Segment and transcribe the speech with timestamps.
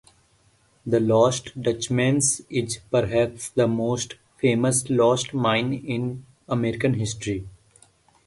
[0.83, 7.45] The Lost Dutchman's is perhaps the most famous lost mine in American history.